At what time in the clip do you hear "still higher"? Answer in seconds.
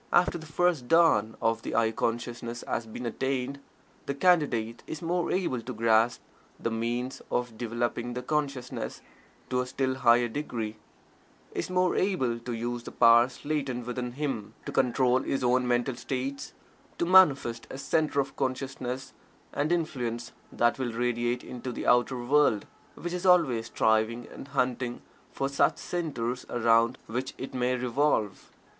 9.67-10.27